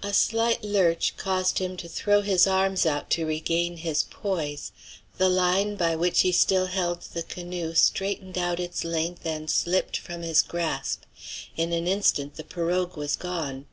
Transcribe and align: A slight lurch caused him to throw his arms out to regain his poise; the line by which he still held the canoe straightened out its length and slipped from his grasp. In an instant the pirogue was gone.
A 0.00 0.14
slight 0.14 0.62
lurch 0.62 1.16
caused 1.16 1.58
him 1.58 1.76
to 1.78 1.88
throw 1.88 2.20
his 2.20 2.46
arms 2.46 2.86
out 2.86 3.10
to 3.10 3.26
regain 3.26 3.78
his 3.78 4.04
poise; 4.04 4.70
the 5.18 5.28
line 5.28 5.74
by 5.74 5.96
which 5.96 6.20
he 6.20 6.30
still 6.30 6.66
held 6.66 7.00
the 7.14 7.24
canoe 7.24 7.74
straightened 7.74 8.38
out 8.38 8.60
its 8.60 8.84
length 8.84 9.26
and 9.26 9.50
slipped 9.50 9.96
from 9.96 10.22
his 10.22 10.40
grasp. 10.42 11.02
In 11.56 11.72
an 11.72 11.88
instant 11.88 12.36
the 12.36 12.44
pirogue 12.44 12.96
was 12.96 13.16
gone. 13.16 13.66